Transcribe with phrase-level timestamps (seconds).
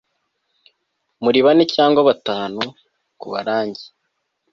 [1.23, 2.61] Muri bane cyangwa batanu
[3.19, 3.85] kubarangi